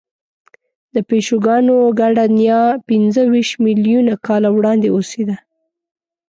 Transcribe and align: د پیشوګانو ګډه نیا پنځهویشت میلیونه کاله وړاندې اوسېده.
د 0.93 0.95
پیشوګانو 1.09 1.75
ګډه 1.99 2.25
نیا 2.39 2.61
پنځهویشت 2.89 3.53
میلیونه 3.65 4.13
کاله 4.27 4.49
وړاندې 4.53 4.87
اوسېده. 4.95 5.35